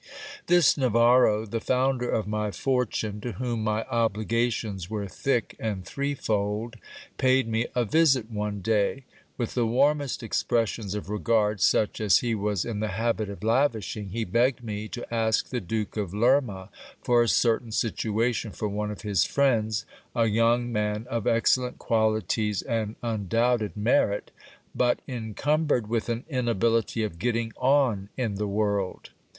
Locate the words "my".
2.27-2.49, 3.63-3.83